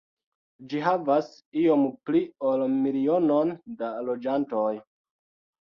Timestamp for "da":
3.83-3.95